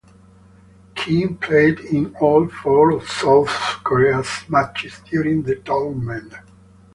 Kim 0.95 1.37
played 1.37 1.79
in 1.81 2.15
all 2.15 2.49
four 2.49 2.89
of 2.89 3.07
South 3.07 3.51
Korea's 3.83 4.45
matches 4.49 4.99
during 5.07 5.43
the 5.43 5.57
tournament. 5.57 6.33